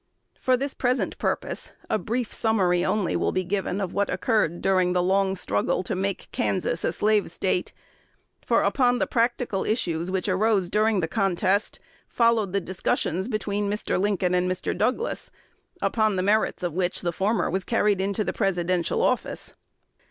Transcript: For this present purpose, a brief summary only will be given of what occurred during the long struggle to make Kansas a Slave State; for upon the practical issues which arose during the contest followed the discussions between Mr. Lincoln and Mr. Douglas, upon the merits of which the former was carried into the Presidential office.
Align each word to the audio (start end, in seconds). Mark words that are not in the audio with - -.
For 0.39 0.57
this 0.57 0.73
present 0.73 1.15
purpose, 1.19 1.73
a 1.87 1.99
brief 1.99 2.33
summary 2.33 2.83
only 2.83 3.15
will 3.15 3.31
be 3.31 3.43
given 3.43 3.79
of 3.79 3.93
what 3.93 4.09
occurred 4.09 4.59
during 4.59 4.93
the 4.93 5.03
long 5.03 5.35
struggle 5.35 5.83
to 5.83 5.93
make 5.93 6.27
Kansas 6.31 6.83
a 6.83 6.91
Slave 6.91 7.29
State; 7.29 7.71
for 8.43 8.63
upon 8.63 8.97
the 8.97 9.05
practical 9.05 9.63
issues 9.63 10.09
which 10.09 10.27
arose 10.27 10.69
during 10.69 11.01
the 11.01 11.07
contest 11.07 11.79
followed 12.07 12.51
the 12.51 12.59
discussions 12.59 13.27
between 13.27 13.69
Mr. 13.69 14.01
Lincoln 14.01 14.33
and 14.33 14.49
Mr. 14.49 14.75
Douglas, 14.75 15.29
upon 15.83 16.15
the 16.15 16.23
merits 16.23 16.63
of 16.63 16.73
which 16.73 17.01
the 17.01 17.11
former 17.13 17.47
was 17.51 17.63
carried 17.63 18.01
into 18.01 18.23
the 18.23 18.33
Presidential 18.33 19.03
office. 19.03 19.53